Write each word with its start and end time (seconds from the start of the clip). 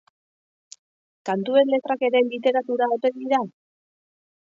Kantuen 1.31 1.71
letrak 1.73 2.07
ere 2.09 2.25
literatura 2.33 2.91
ote 2.99 3.15
dira? 3.23 3.47